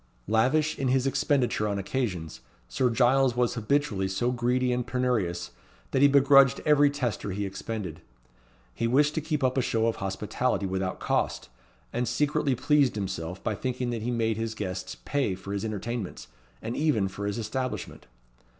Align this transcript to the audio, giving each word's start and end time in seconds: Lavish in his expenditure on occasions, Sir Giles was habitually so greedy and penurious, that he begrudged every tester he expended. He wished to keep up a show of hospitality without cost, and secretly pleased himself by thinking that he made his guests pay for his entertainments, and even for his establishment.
Lavish 0.27 0.79
in 0.79 0.87
his 0.87 1.05
expenditure 1.05 1.67
on 1.67 1.77
occasions, 1.77 2.39
Sir 2.67 2.89
Giles 2.89 3.35
was 3.35 3.53
habitually 3.53 4.07
so 4.07 4.31
greedy 4.31 4.73
and 4.73 4.87
penurious, 4.87 5.51
that 5.91 6.01
he 6.01 6.07
begrudged 6.07 6.59
every 6.65 6.89
tester 6.89 7.29
he 7.29 7.45
expended. 7.45 8.01
He 8.73 8.87
wished 8.87 9.13
to 9.13 9.21
keep 9.21 9.43
up 9.43 9.59
a 9.59 9.61
show 9.61 9.85
of 9.85 9.97
hospitality 9.97 10.65
without 10.65 10.99
cost, 10.99 11.49
and 11.93 12.07
secretly 12.07 12.55
pleased 12.55 12.95
himself 12.95 13.43
by 13.43 13.53
thinking 13.53 13.91
that 13.91 14.01
he 14.01 14.09
made 14.09 14.37
his 14.37 14.55
guests 14.55 14.97
pay 15.05 15.35
for 15.35 15.53
his 15.53 15.63
entertainments, 15.63 16.29
and 16.63 16.75
even 16.75 17.07
for 17.07 17.27
his 17.27 17.37
establishment. 17.37 18.07